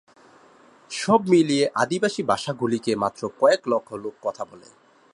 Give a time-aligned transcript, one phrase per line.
[0.91, 4.67] সব মিলিয়ে আদিবাসী ভাষাগুলিতে মাত্র কয়েক লক্ষ লোক কথা বলে।